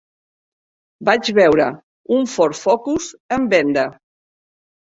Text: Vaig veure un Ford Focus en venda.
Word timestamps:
Vaig 1.09 1.29
veure 1.39 1.67
un 2.17 2.25
Ford 2.37 2.59
Focus 2.63 3.11
en 3.39 3.47
venda. 3.53 3.85